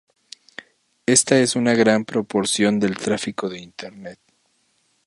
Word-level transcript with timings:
Esta 1.05 1.37
es 1.39 1.55
una 1.55 1.75
gran 1.75 2.05
proporción 2.05 2.79
del 2.79 2.97
tráfico 2.97 3.47
de 3.49 3.59
internet. 3.59 4.19